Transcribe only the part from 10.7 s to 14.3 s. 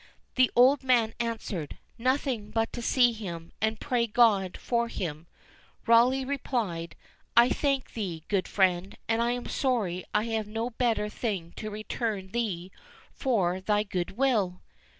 better thing to return thee for thy good